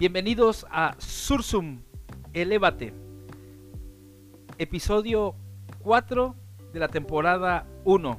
[0.00, 1.82] Bienvenidos a Sursum,
[2.32, 2.94] Elévate,
[4.56, 5.34] episodio
[5.80, 6.34] 4
[6.72, 8.18] de la temporada 1.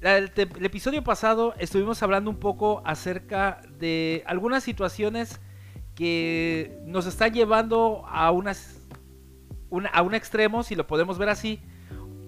[0.00, 5.40] El, episodio pasado estuvimos hablando un poco acerca de algunas situaciones
[5.94, 8.80] que nos están llevando a, unas,
[9.92, 11.60] a un extremo, si lo podemos ver así,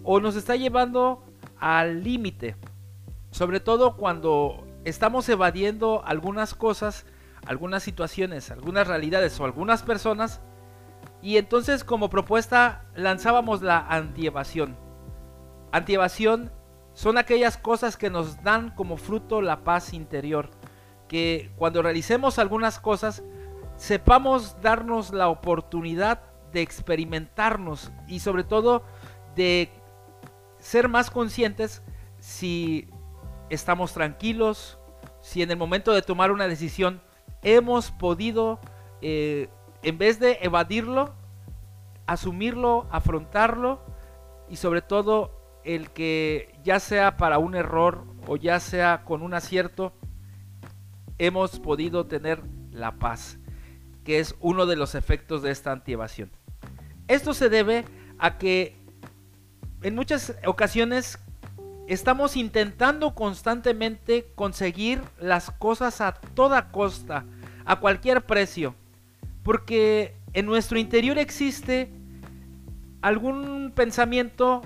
[0.05, 1.25] o nos está llevando
[1.59, 2.55] al límite.
[3.33, 7.05] Sobre todo cuando estamos evadiendo algunas cosas,
[7.47, 10.41] algunas situaciones, algunas realidades o algunas personas.
[11.23, 14.77] Y entonces como propuesta lanzábamos la antievasión.
[15.73, 16.53] Antievasión
[16.93, 20.51] son aquellas cosas que nos dan como fruto la paz interior.
[21.09, 23.23] Que cuando realicemos algunas cosas
[23.77, 28.85] sepamos darnos la oportunidad de experimentarnos y sobre todo
[29.35, 29.71] de
[30.59, 31.83] ser más conscientes
[32.21, 32.89] si
[33.51, 34.79] estamos tranquilos,
[35.21, 37.03] si en el momento de tomar una decisión
[37.45, 38.59] hemos podido,
[39.01, 39.49] eh,
[39.83, 41.15] en vez de evadirlo,
[42.07, 43.81] asumirlo, afrontarlo
[44.49, 45.31] y sobre todo
[45.65, 49.93] el que ya sea para un error o ya sea con un acierto,
[51.19, 53.39] hemos podido tener la paz,
[54.05, 56.31] que es uno de los efectos de esta antievasión.
[57.09, 57.85] Esto se debe
[58.19, 58.77] a que
[59.83, 61.19] en muchas ocasiones
[61.87, 67.25] estamos intentando constantemente conseguir las cosas a toda costa,
[67.65, 68.75] a cualquier precio,
[69.43, 71.91] porque en nuestro interior existe
[73.03, 74.63] algún pensamiento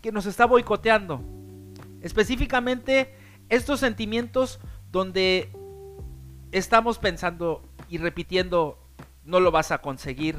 [0.00, 1.22] que nos está boicoteando.
[2.02, 3.14] Específicamente
[3.48, 4.60] estos sentimientos
[4.92, 5.50] donde
[6.52, 8.78] estamos pensando y repitiendo
[9.24, 10.36] no lo vas a conseguir.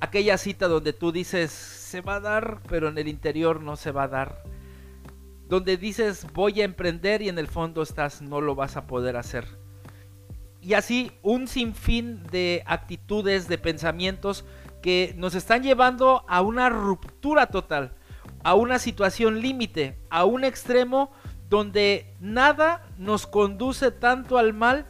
[0.00, 3.90] Aquella cita donde tú dices se va a dar, pero en el interior no se
[3.90, 4.42] va a dar
[5.48, 9.16] donde dices voy a emprender y en el fondo estás no lo vas a poder
[9.16, 9.46] hacer.
[10.66, 14.44] Y así un sinfín de actitudes, de pensamientos
[14.82, 17.92] que nos están llevando a una ruptura total,
[18.42, 21.12] a una situación límite, a un extremo
[21.48, 24.86] donde nada nos conduce tanto al mal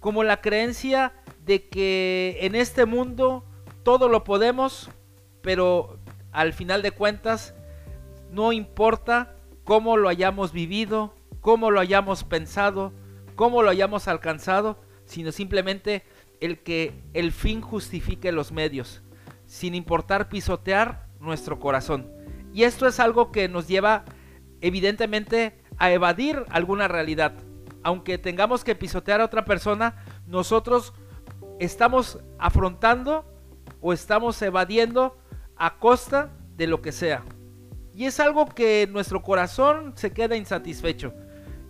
[0.00, 1.12] como la creencia
[1.44, 3.44] de que en este mundo
[3.82, 4.88] todo lo podemos,
[5.42, 5.98] pero
[6.32, 7.54] al final de cuentas
[8.32, 12.94] no importa cómo lo hayamos vivido, cómo lo hayamos pensado,
[13.36, 16.04] cómo lo hayamos alcanzado, sino simplemente
[16.40, 19.02] el que el fin justifique los medios,
[19.46, 22.12] sin importar pisotear nuestro corazón.
[22.52, 24.04] Y esto es algo que nos lleva
[24.60, 27.32] evidentemente a evadir alguna realidad.
[27.82, 30.92] Aunque tengamos que pisotear a otra persona, nosotros
[31.58, 33.24] estamos afrontando
[33.80, 35.16] o estamos evadiendo
[35.56, 37.24] a costa de lo que sea.
[37.94, 41.14] Y es algo que nuestro corazón se queda insatisfecho.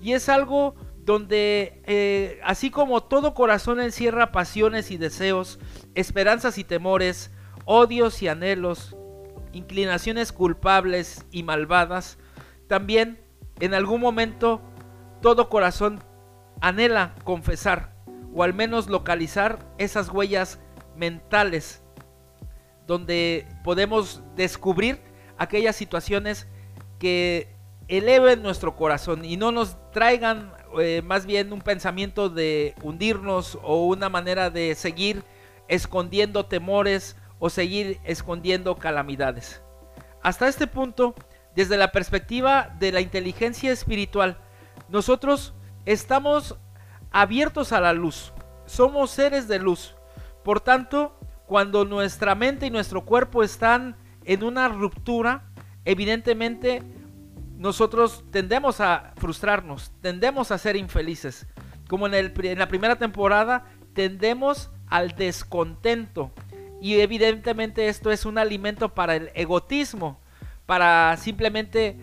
[0.00, 0.74] Y es algo
[1.08, 5.58] donde, eh, así como todo corazón encierra pasiones y deseos,
[5.94, 7.30] esperanzas y temores,
[7.64, 8.94] odios y anhelos,
[9.54, 12.18] inclinaciones culpables y malvadas,
[12.66, 13.18] también
[13.58, 14.60] en algún momento
[15.22, 16.04] todo corazón
[16.60, 17.94] anhela confesar
[18.34, 20.58] o al menos localizar esas huellas
[20.94, 21.82] mentales
[22.86, 25.00] donde podemos descubrir
[25.38, 26.46] aquellas situaciones
[26.98, 27.48] que
[27.88, 33.86] eleven nuestro corazón y no nos traigan eh, más bien un pensamiento de hundirnos o
[33.86, 35.24] una manera de seguir
[35.68, 39.62] escondiendo temores o seguir escondiendo calamidades.
[40.22, 41.14] Hasta este punto,
[41.54, 44.38] desde la perspectiva de la inteligencia espiritual,
[44.88, 45.54] nosotros
[45.86, 46.56] estamos
[47.10, 48.32] abiertos a la luz,
[48.66, 49.94] somos seres de luz.
[50.44, 55.44] Por tanto, cuando nuestra mente y nuestro cuerpo están en una ruptura,
[55.84, 56.82] evidentemente
[57.58, 61.46] nosotros tendemos a frustrarnos, tendemos a ser infelices.
[61.88, 63.64] Como en, el, en la primera temporada,
[63.94, 66.30] tendemos al descontento.
[66.80, 70.20] Y evidentemente esto es un alimento para el egotismo,
[70.66, 71.96] para simplemente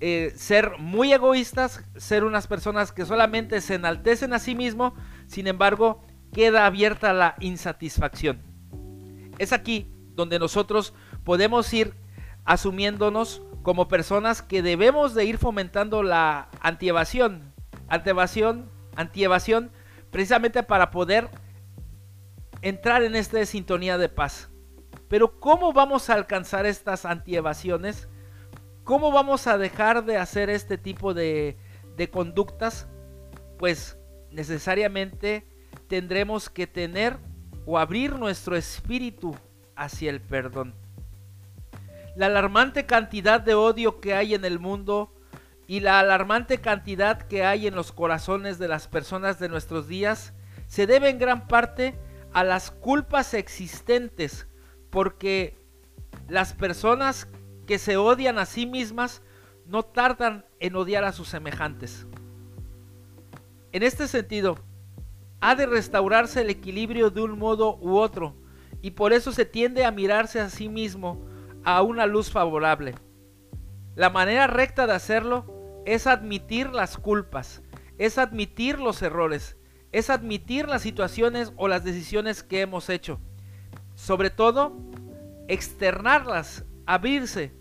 [0.00, 4.94] eh, ser muy egoístas, ser unas personas que solamente se enaltecen a sí mismo,
[5.26, 6.02] sin embargo,
[6.32, 8.40] queda abierta la insatisfacción.
[9.38, 10.94] Es aquí donde nosotros
[11.24, 11.94] podemos ir
[12.44, 17.54] asumiéndonos como personas que debemos de ir fomentando la antievasión,
[17.88, 19.72] antievasión, antievasión,
[20.10, 21.30] precisamente para poder
[22.60, 24.50] entrar en esta sintonía de paz.
[25.08, 28.06] Pero ¿cómo vamos a alcanzar estas antievasiones?
[28.84, 31.56] ¿Cómo vamos a dejar de hacer este tipo de,
[31.96, 32.86] de conductas?
[33.58, 33.96] Pues
[34.30, 35.48] necesariamente
[35.88, 37.16] tendremos que tener
[37.64, 39.34] o abrir nuestro espíritu
[39.74, 40.83] hacia el perdón.
[42.16, 45.12] La alarmante cantidad de odio que hay en el mundo
[45.66, 50.32] y la alarmante cantidad que hay en los corazones de las personas de nuestros días
[50.68, 51.98] se debe en gran parte
[52.32, 54.46] a las culpas existentes,
[54.90, 55.56] porque
[56.28, 57.28] las personas
[57.66, 59.22] que se odian a sí mismas
[59.66, 62.06] no tardan en odiar a sus semejantes.
[63.72, 64.58] En este sentido,
[65.40, 68.36] ha de restaurarse el equilibrio de un modo u otro,
[68.82, 71.24] y por eso se tiende a mirarse a sí mismo
[71.64, 72.94] a una luz favorable.
[73.94, 77.62] La manera recta de hacerlo es admitir las culpas,
[77.98, 79.56] es admitir los errores,
[79.92, 83.20] es admitir las situaciones o las decisiones que hemos hecho.
[83.94, 84.76] Sobre todo,
[85.48, 87.52] externarlas, abrirse.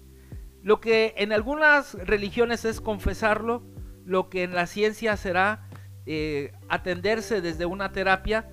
[0.63, 3.63] Lo que en algunas religiones es confesarlo,
[4.05, 5.67] lo que en la ciencia será
[6.05, 8.49] eh, atenderse desde una terapia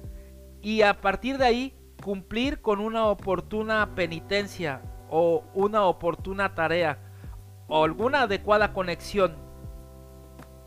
[0.60, 6.98] y a partir de ahí cumplir con una oportuna penitencia o una oportuna tarea
[7.68, 9.36] o alguna adecuada conexión.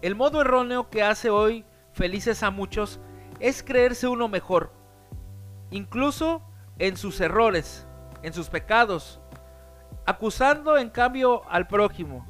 [0.01, 2.99] El modo erróneo que hace hoy felices a muchos
[3.39, 4.71] es creerse uno mejor,
[5.71, 6.41] incluso
[6.77, 7.87] en sus errores,
[8.21, 9.19] en sus pecados,
[10.05, 12.27] acusando en cambio al prójimo.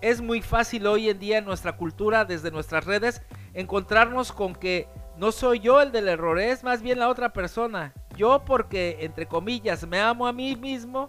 [0.00, 3.22] Es muy fácil hoy en día en nuestra cultura, desde nuestras redes,
[3.54, 7.94] encontrarnos con que no soy yo el del error, es más bien la otra persona.
[8.16, 11.08] Yo porque, entre comillas, me amo a mí mismo,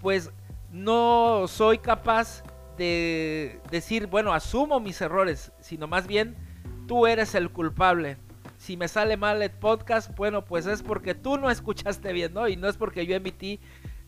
[0.00, 0.30] pues
[0.70, 2.42] no soy capaz
[2.76, 6.36] de decir, bueno, asumo mis errores, sino más bien
[6.86, 8.18] tú eres el culpable.
[8.58, 12.48] Si me sale mal el podcast, bueno, pues es porque tú no escuchaste bien, ¿no?
[12.48, 13.60] Y no es porque yo emití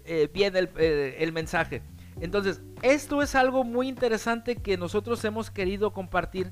[0.04, 1.82] eh, bien el, eh, el mensaje.
[2.20, 6.50] Entonces, esto es algo muy interesante que nosotros hemos querido compartir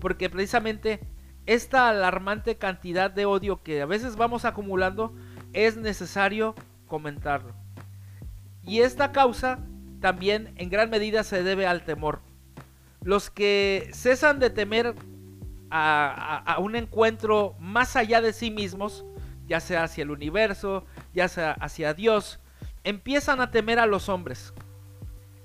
[0.00, 1.00] porque precisamente
[1.46, 5.14] esta alarmante cantidad de odio que a veces vamos acumulando
[5.52, 6.54] es necesario
[6.86, 7.52] comentarlo.
[8.64, 9.58] Y esta causa
[10.00, 12.20] también en gran medida se debe al temor.
[13.02, 14.94] Los que cesan de temer
[15.70, 19.04] a, un encuentro más allá de sí mismos,
[19.46, 20.84] ya sea hacia el universo,
[21.14, 22.40] ya sea hacia Dios,
[22.84, 24.52] empiezan a temer a los hombres.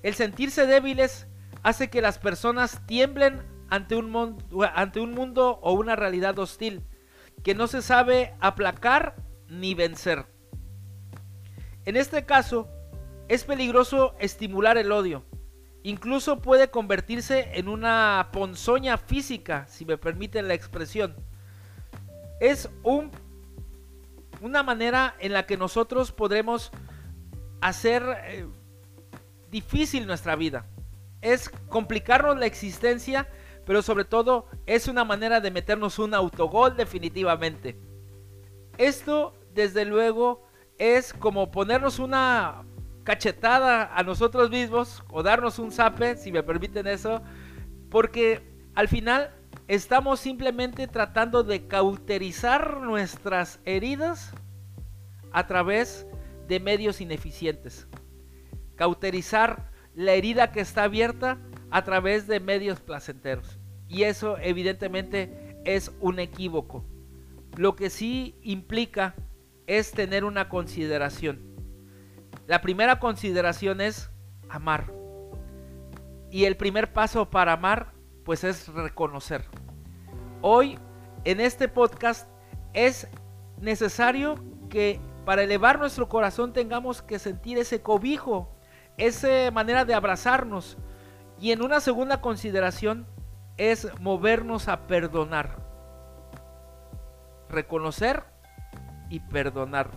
[0.02, 1.26] El sentirse débiles
[1.62, 4.36] hace que las personas tiemblen ante un,
[4.74, 6.82] ante un mundo o una realidad hostil
[7.42, 9.16] que no se sabe aplacar
[9.48, 10.26] ni vencer.
[11.84, 12.68] En este caso,
[13.28, 15.24] es peligroso estimular el odio.
[15.82, 21.14] Incluso puede convertirse en una ponzoña física, si me permiten la expresión.
[22.40, 23.10] Es un,
[24.40, 26.70] una manera en la que nosotros podremos
[27.60, 28.46] hacer eh,
[29.50, 30.66] difícil nuestra vida.
[31.20, 33.28] Es complicarnos la existencia
[33.64, 37.76] pero sobre todo es una manera de meternos un autogol definitivamente.
[38.78, 40.46] Esto, desde luego,
[40.78, 42.64] es como ponernos una
[43.04, 47.22] cachetada a nosotros mismos o darnos un zape, si me permiten eso,
[47.90, 48.42] porque
[48.74, 49.30] al final
[49.68, 54.32] estamos simplemente tratando de cauterizar nuestras heridas
[55.32, 56.06] a través
[56.48, 57.86] de medios ineficientes.
[58.74, 61.38] Cauterizar la herida que está abierta
[61.70, 63.58] a través de medios placenteros.
[63.88, 66.84] Y eso evidentemente es un equívoco.
[67.56, 69.14] Lo que sí implica
[69.66, 71.40] es tener una consideración.
[72.46, 74.10] La primera consideración es
[74.48, 74.92] amar.
[76.30, 77.92] Y el primer paso para amar
[78.24, 79.44] pues es reconocer.
[80.40, 80.78] Hoy
[81.24, 82.28] en este podcast
[82.72, 83.08] es
[83.60, 84.34] necesario
[84.68, 88.54] que para elevar nuestro corazón tengamos que sentir ese cobijo,
[88.98, 90.76] esa manera de abrazarnos,
[91.40, 93.06] y en una segunda consideración
[93.56, 95.73] es movernos a perdonar.
[97.48, 98.24] Reconocer
[99.08, 99.90] y perdonar.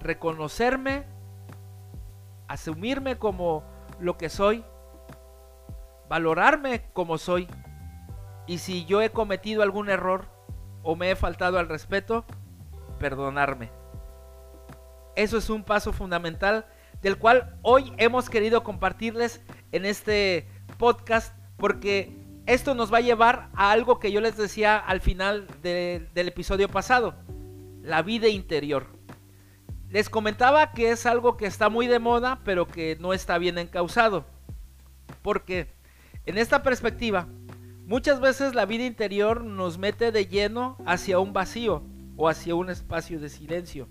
[0.00, 1.04] Reconocerme,
[2.48, 3.64] asumirme como
[3.98, 4.64] lo que soy,
[6.08, 7.46] valorarme como soy.
[8.46, 10.26] Y si yo he cometido algún error
[10.82, 12.24] o me he faltado al respeto,
[12.98, 13.70] perdonarme.
[15.16, 16.66] Eso es un paso fundamental
[17.02, 20.48] del cual hoy hemos querido compartirles en este
[20.78, 22.19] podcast porque
[22.52, 26.68] esto nos va a llevar a algo que yo les decía al final del episodio
[26.68, 27.14] pasado,
[27.82, 28.86] la vida interior.
[29.88, 33.58] Les comentaba que es algo que está muy de moda, pero que no está bien
[33.58, 34.24] encausado.
[35.22, 35.68] Porque
[36.26, 37.26] en esta perspectiva,
[37.86, 41.82] muchas veces la vida interior nos mete de lleno hacia un vacío
[42.16, 43.88] o hacia un espacio de silencio.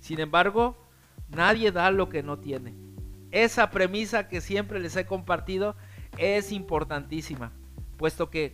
[0.00, 0.76] Sin embargo,
[1.28, 2.74] nadie da lo que no tiene
[3.34, 5.74] esa premisa que siempre les he compartido
[6.18, 7.52] es importantísima,
[8.04, 8.50] puesto que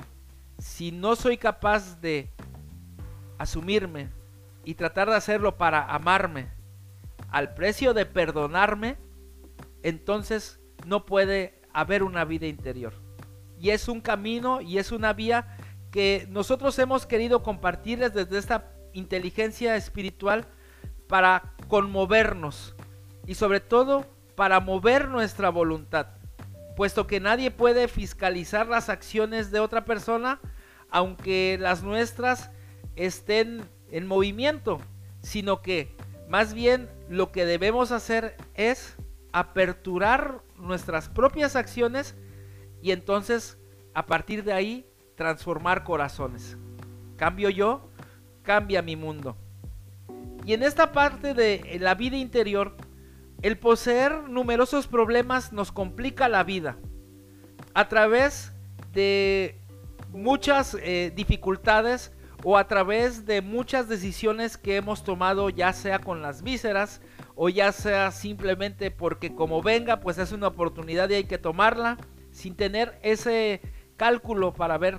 [0.61, 2.31] si no soy capaz de
[3.37, 4.09] asumirme
[4.65, 6.47] y tratar de hacerlo para amarme
[7.31, 8.97] al precio de perdonarme,
[9.83, 12.95] entonces no puede haber una vida interior.
[13.59, 15.57] Y es un camino y es una vía
[15.91, 20.47] que nosotros hemos querido compartirles desde esta inteligencia espiritual
[21.09, 22.77] para conmovernos
[23.27, 26.20] y sobre todo para mover nuestra voluntad,
[26.77, 30.41] puesto que nadie puede fiscalizar las acciones de otra persona,
[30.91, 32.51] aunque las nuestras
[32.97, 34.81] estén en movimiento,
[35.23, 35.95] sino que
[36.29, 38.97] más bien lo que debemos hacer es
[39.33, 42.15] aperturar nuestras propias acciones
[42.83, 43.59] y entonces
[43.95, 44.87] a partir de ahí
[45.17, 46.57] transformar corazones.
[47.17, 47.91] Cambio yo,
[48.43, 49.37] cambia mi mundo.
[50.45, 52.77] Y en esta parte de la vida interior,
[53.43, 56.77] el poseer numerosos problemas nos complica la vida.
[57.75, 58.53] A través
[58.93, 59.59] de
[60.13, 66.23] muchas eh, dificultades o a través de muchas decisiones que hemos tomado ya sea con
[66.23, 67.01] las vísceras
[67.35, 71.97] o ya sea simplemente porque como venga pues es una oportunidad y hay que tomarla
[72.33, 73.61] sin tener ese
[73.97, 74.99] cálculo para ver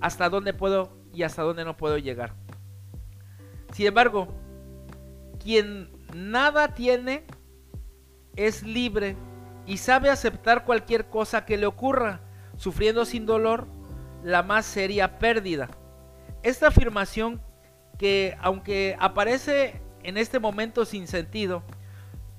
[0.00, 2.34] hasta dónde puedo y hasta dónde no puedo llegar.
[3.72, 4.28] Sin embargo,
[5.42, 7.24] quien nada tiene
[8.36, 9.16] es libre
[9.66, 12.20] y sabe aceptar cualquier cosa que le ocurra,
[12.56, 13.66] sufriendo sin dolor
[14.22, 15.68] la más seria pérdida.
[16.42, 17.40] Esta afirmación
[17.98, 21.62] que aunque aparece en este momento sin sentido,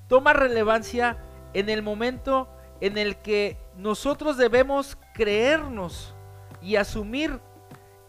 [0.08, 1.18] toma relevancia
[1.54, 2.48] en el momento
[2.80, 6.14] en el que nosotros debemos creernos
[6.60, 7.40] y asumir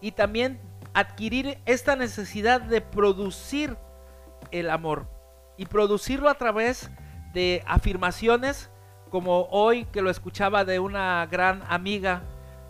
[0.01, 0.59] y también
[0.93, 3.77] adquirir esta necesidad de producir
[4.51, 5.07] el amor
[5.57, 7.02] y producirlo a través de
[7.65, 8.69] afirmaciones
[9.09, 12.23] como hoy que lo escuchaba de una gran amiga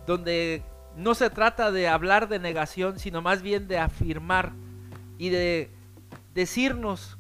[0.06, 0.64] donde
[0.96, 4.54] no se trata de hablar de negación sino más bien de afirmar
[5.18, 5.72] y de
[6.34, 7.18] decirnos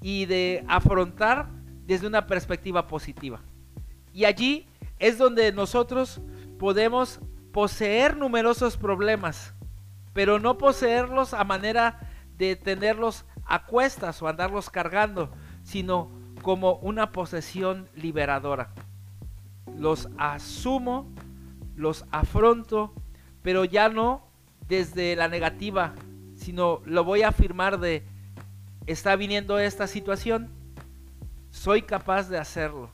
[0.00, 1.48] y de afrontar
[1.86, 3.40] desde una perspectiva positiva.
[4.12, 4.66] Y allí
[4.98, 6.20] es donde nosotros
[6.58, 7.20] podemos
[7.52, 9.54] poseer numerosos problemas,
[10.12, 12.00] pero no poseerlos a manera
[12.36, 15.30] de tenerlos a cuestas o andarlos cargando,
[15.62, 16.10] sino
[16.42, 18.70] como una posesión liberadora.
[19.76, 21.06] Los asumo,
[21.76, 22.92] los afronto,
[23.42, 24.22] pero ya no
[24.68, 25.94] desde la negativa,
[26.36, 28.02] sino lo voy a afirmar de,
[28.86, 30.50] está viniendo esta situación,
[31.50, 32.90] soy capaz de hacerlo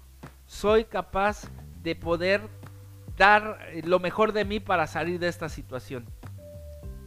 [0.47, 1.49] soy capaz
[1.83, 2.43] de poder
[3.17, 6.05] dar eh, lo mejor de mí para salir de esta situación.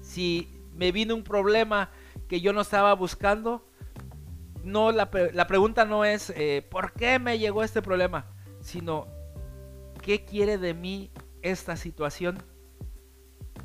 [0.01, 1.89] Si me vino un problema
[2.27, 3.66] que yo no estaba buscando,
[4.67, 8.25] no la, pregunta no es eh, ¿por qué me llegó este problema?
[8.59, 9.07] Sino
[10.01, 12.37] ¿qué quiere de mí esta situación?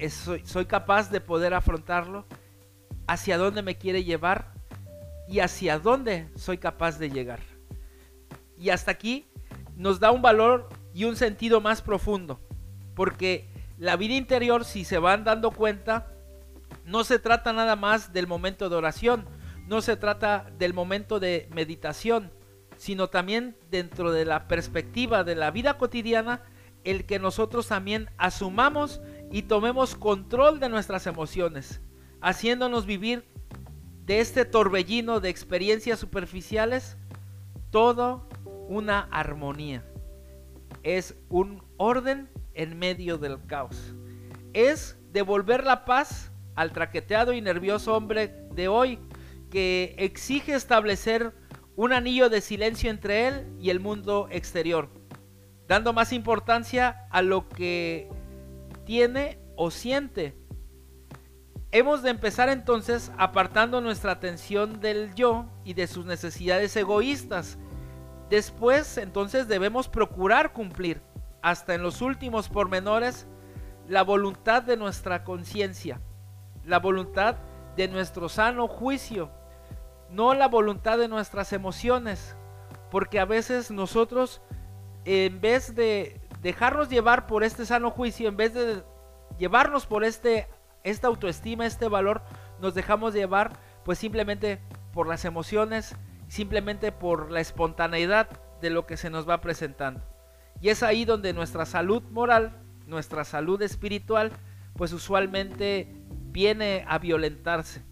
[0.08, 2.26] soy, soy capaz de poder afrontarlo,
[3.06, 4.52] hacia dónde me quiere llevar
[5.28, 7.40] y hacia dónde soy capaz de llegar.
[8.56, 9.26] Y hasta aquí
[9.76, 12.40] nos da un valor y un sentido más profundo.
[12.94, 16.12] Porque la vida interior, si se van dando cuenta,
[16.84, 19.26] no se trata nada más del momento de oración,
[19.66, 22.30] no se trata del momento de meditación,
[22.76, 26.42] sino también dentro de la perspectiva de la vida cotidiana,
[26.84, 29.00] el que nosotros también asumamos
[29.30, 31.80] y tomemos control de nuestras emociones,
[32.20, 33.24] haciéndonos vivir
[34.04, 36.96] de este torbellino de experiencias superficiales
[37.70, 38.28] todo
[38.68, 39.84] una armonía.
[40.82, 43.94] Es un orden en medio del caos.
[44.52, 48.98] Es devolver la paz al traqueteado y nervioso hombre de hoy
[49.52, 51.32] que exige establecer
[51.76, 54.88] un anillo de silencio entre él y el mundo exterior,
[55.68, 58.08] dando más importancia a lo que
[58.84, 60.34] tiene o siente.
[61.70, 67.58] Hemos de empezar entonces apartando nuestra atención del yo y de sus necesidades egoístas
[68.32, 71.02] Después, entonces, debemos procurar cumplir,
[71.42, 73.26] hasta en los últimos pormenores,
[73.88, 76.00] la voluntad de nuestra conciencia,
[76.64, 77.36] la voluntad
[77.76, 79.30] de nuestro sano juicio,
[80.12, 82.36] no la voluntad de nuestras emociones,
[82.90, 84.42] porque a veces nosotros,
[85.04, 88.82] en vez de dejarnos llevar por este sano juicio, en vez de
[89.38, 90.48] llevarnos por este,
[90.84, 92.22] esta autoestima, este valor,
[92.60, 93.52] nos dejamos llevar
[93.84, 94.60] pues simplemente
[94.92, 95.96] por las emociones,
[96.28, 98.28] simplemente por la espontaneidad
[98.60, 100.00] de lo que se nos va presentando.
[100.60, 104.30] Y es ahí donde nuestra salud moral, nuestra salud espiritual,
[104.76, 105.88] pues usualmente
[106.30, 107.82] viene a violentarse.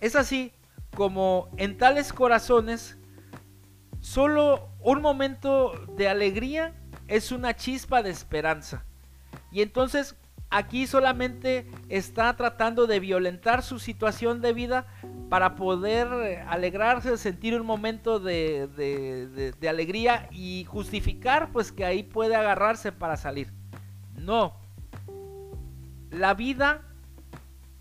[0.00, 0.52] Es así
[0.94, 2.98] como en tales corazones,
[4.00, 6.74] solo un momento de alegría
[7.08, 8.84] es una chispa de esperanza.
[9.50, 10.16] Y entonces
[10.50, 14.86] aquí solamente está tratando de violentar su situación de vida
[15.28, 22.92] para poder alegrarse, sentir un momento de, alegría y justificar pues que ahí puede agarrarse
[22.92, 23.52] para salir.
[24.16, 24.54] No.
[26.10, 26.82] la vida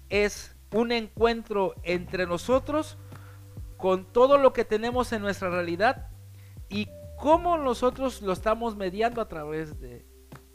[0.09, 2.97] es un encuentro entre nosotros
[3.83, 6.07] con todo lo que tenemos en nuestra realidad
[6.69, 6.87] y
[7.19, 10.05] cómo nosotros lo estamos mediando a través de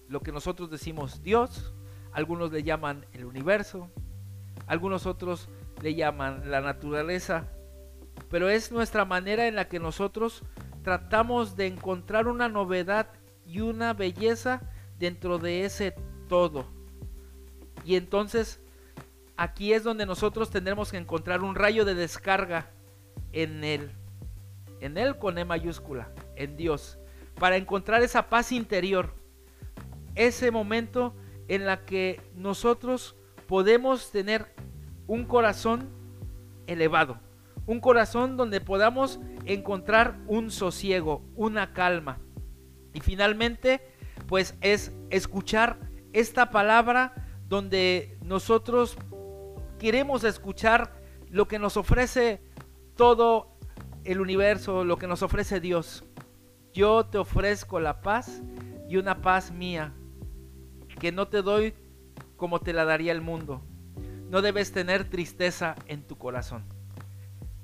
[0.08, 1.74] lo que nosotros decimos Dios,
[2.12, 3.90] algunos le llaman el universo,
[4.66, 5.50] algunos otros
[5.82, 7.48] le llaman la naturaleza,
[8.30, 10.42] pero es nuestra manera en la que nosotros
[10.82, 13.10] tratamos de encontrar una novedad
[13.44, 14.62] y una belleza
[14.98, 15.94] dentro de ese
[16.30, 16.64] todo.
[17.84, 18.58] Y entonces
[19.36, 22.70] aquí es donde nosotros tendremos que encontrar un rayo de descarga
[23.32, 23.90] en Él.
[24.80, 26.98] En Él con E mayúscula, en Dios.
[27.34, 29.14] Para encontrar esa paz interior.
[30.14, 31.14] Ese momento
[31.48, 33.16] en la que nosotros
[33.46, 34.46] podemos tener
[35.06, 35.88] un corazón
[36.66, 37.18] elevado.
[37.66, 42.18] Un corazón donde podamos encontrar un sosiego, una calma.
[42.92, 43.80] Y finalmente,
[44.26, 45.78] pues es escuchar
[46.12, 47.14] esta palabra
[47.48, 48.96] donde nosotros
[49.78, 50.92] queremos escuchar
[51.30, 52.42] lo que nos ofrece
[52.98, 53.46] todo
[54.02, 56.04] el universo, lo que nos ofrece Dios.
[56.74, 58.42] Yo te ofrezco la paz
[58.88, 59.94] y una paz mía,
[60.98, 61.74] que no te doy
[62.36, 63.62] como te la daría el mundo.
[64.28, 66.64] No debes tener tristeza en tu corazón.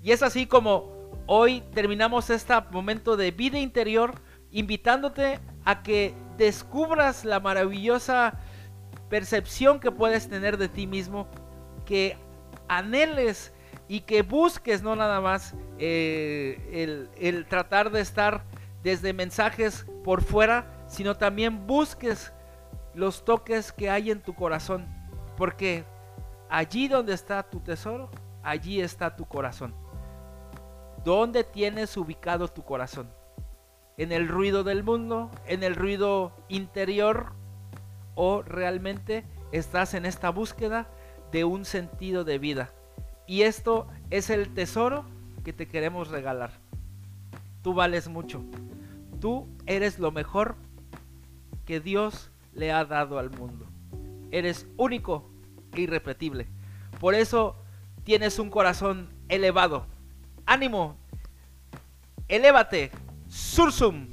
[0.03, 4.15] Y es así como hoy terminamos este momento de vida interior,
[4.53, 8.39] invitándote a que descubras la maravillosa
[9.11, 11.27] percepción que puedes tener de ti mismo,
[11.87, 12.17] que
[12.69, 13.54] anheles
[13.89, 18.45] y que busques no nada más eh, el, tratar de estar
[18.83, 22.33] desde mensajes por fuera, sino también busques
[22.95, 24.87] los toques que hay en tu corazón.
[25.37, 25.85] Porque
[26.49, 28.11] allí donde está tu tesoro,
[28.43, 29.75] allí está tu corazón.
[31.05, 33.11] ¿Dónde tienes ubicado tu corazón?
[33.97, 35.31] ¿En el ruido del mundo?
[35.47, 37.33] ¿En el ruido interior?
[38.15, 40.89] ¿O realmente estás en esta búsqueda
[41.33, 42.71] de un sentido de vida?
[43.27, 45.05] Y esto es el tesoro
[45.45, 46.53] que te queremos regalar.
[47.63, 48.45] Tú vales mucho.
[49.21, 50.57] Tú eres lo mejor
[51.65, 53.67] que Dios le ha dado al mundo.
[54.31, 55.31] Eres único
[55.73, 56.47] e irrepetible.
[57.01, 57.57] Por eso
[58.05, 59.87] tienes un corazón elevado.
[60.47, 60.97] Ánimo.
[62.29, 62.91] Elévate.
[63.29, 64.09] Sursum.